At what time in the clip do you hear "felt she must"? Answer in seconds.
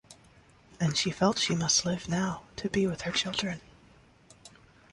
1.11-1.85